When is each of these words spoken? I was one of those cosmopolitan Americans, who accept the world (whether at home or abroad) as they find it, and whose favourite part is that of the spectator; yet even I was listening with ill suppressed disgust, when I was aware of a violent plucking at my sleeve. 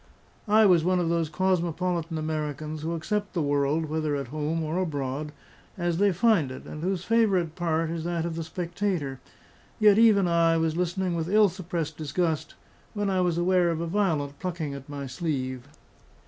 I 0.47 0.65
was 0.65 0.83
one 0.83 0.99
of 0.99 1.09
those 1.09 1.29
cosmopolitan 1.29 2.17
Americans, 2.17 2.81
who 2.81 2.95
accept 2.95 3.33
the 3.33 3.41
world 3.43 3.85
(whether 3.85 4.15
at 4.15 4.29
home 4.29 4.63
or 4.63 4.79
abroad) 4.79 5.31
as 5.77 5.99
they 5.99 6.11
find 6.11 6.49
it, 6.51 6.63
and 6.65 6.81
whose 6.81 7.03
favourite 7.03 7.53
part 7.55 7.91
is 7.91 8.03
that 8.03 8.25
of 8.25 8.35
the 8.35 8.43
spectator; 8.43 9.19
yet 9.79 9.99
even 9.99 10.27
I 10.27 10.57
was 10.57 10.75
listening 10.75 11.13
with 11.13 11.29
ill 11.29 11.49
suppressed 11.49 11.97
disgust, 11.97 12.55
when 12.95 13.11
I 13.11 13.21
was 13.21 13.37
aware 13.37 13.69
of 13.69 13.79
a 13.79 13.85
violent 13.85 14.39
plucking 14.39 14.73
at 14.73 14.89
my 14.89 15.05
sleeve. 15.05 15.67